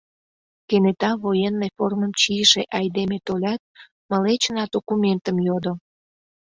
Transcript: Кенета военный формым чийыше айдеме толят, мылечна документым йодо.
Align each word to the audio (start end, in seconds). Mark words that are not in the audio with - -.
Кенета 0.67 1.11
военный 1.25 1.71
формым 1.77 2.11
чийыше 2.19 2.61
айдеме 2.77 3.17
толят, 3.27 3.61
мылечна 4.09 4.63
документым 4.75 5.37
йодо. 5.47 5.73